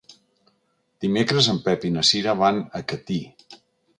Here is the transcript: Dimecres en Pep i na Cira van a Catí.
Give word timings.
Dimecres 1.05 1.49
en 1.53 1.59
Pep 1.67 1.85
i 1.89 1.93
na 1.97 2.05
Cira 2.11 2.35
van 2.41 2.61
a 2.79 2.81
Catí. 2.93 3.21